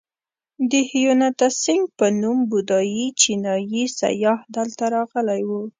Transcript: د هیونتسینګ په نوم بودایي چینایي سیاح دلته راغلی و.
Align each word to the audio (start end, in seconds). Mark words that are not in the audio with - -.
د 0.71 0.73
هیونتسینګ 0.91 1.83
په 1.97 2.05
نوم 2.21 2.37
بودایي 2.51 3.07
چینایي 3.21 3.83
سیاح 3.99 4.39
دلته 4.55 4.83
راغلی 4.95 5.41
و. 5.47 5.51